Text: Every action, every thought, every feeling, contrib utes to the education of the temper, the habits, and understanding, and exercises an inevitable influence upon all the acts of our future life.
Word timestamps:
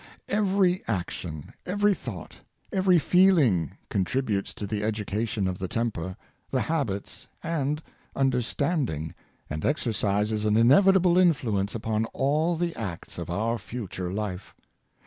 Every 0.29 0.81
action, 0.87 1.53
every 1.63 1.93
thought, 1.93 2.37
every 2.73 2.97
feeling, 2.97 3.77
contrib 3.91 4.31
utes 4.31 4.51
to 4.55 4.65
the 4.65 4.81
education 4.83 5.47
of 5.47 5.59
the 5.59 5.67
temper, 5.67 6.17
the 6.49 6.61
habits, 6.61 7.27
and 7.43 7.83
understanding, 8.15 9.13
and 9.47 9.63
exercises 9.63 10.43
an 10.45 10.57
inevitable 10.57 11.19
influence 11.19 11.75
upon 11.75 12.05
all 12.15 12.55
the 12.55 12.75
acts 12.75 13.19
of 13.19 13.29
our 13.29 13.59
future 13.59 14.11
life. 14.11 14.55